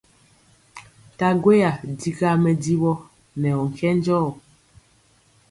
[1.15, 2.93] Nta gweya digaa mɛdivɔ
[3.41, 4.27] nɛ ɔ nkɛnjɔɔ.